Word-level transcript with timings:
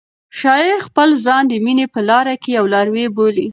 شاعر 0.39 0.79
خپل 0.87 1.09
ځان 1.25 1.43
د 1.49 1.53
مینې 1.65 1.85
په 1.93 1.99
لاره 2.09 2.35
کې 2.41 2.49
یو 2.57 2.65
لاروی 2.73 3.05
بولي. 3.15 3.47